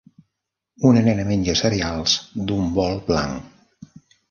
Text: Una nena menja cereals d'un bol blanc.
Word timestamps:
Una 0.91 1.03
nena 1.07 1.25
menja 1.33 1.55
cereals 1.61 2.17
d'un 2.49 2.75
bol 2.81 2.99
blanc. 3.13 3.95